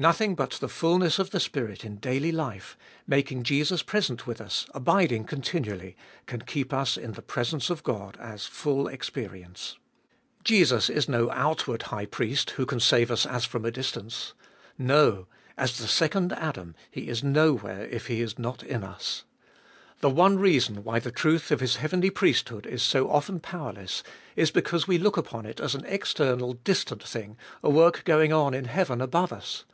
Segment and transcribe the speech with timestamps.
[0.00, 4.64] Nothing but the fulness of the Spirit in daily life, making Jesus present within us,
[4.72, 5.96] abiding continually,
[6.26, 9.76] can keep us in the presence of God as full experience.
[10.44, 13.26] Jesus is no outward High Priest, who 368 abe tooliest of ail can save us
[13.26, 14.34] as from a distance.
[14.78, 15.26] No,
[15.56, 19.24] as the Second Adam, He is nowhere if He is not in us.
[19.98, 24.04] The one reason why the truth of His heavenly priesthood is so often powerless,
[24.36, 28.54] is because we look upon it as an external distant thing, a work going on
[28.54, 29.64] in heaven above us.